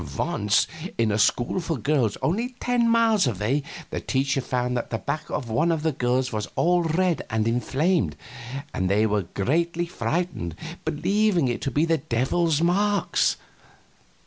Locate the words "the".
3.91-4.01, 4.89-4.97, 5.83-5.91, 11.85-11.99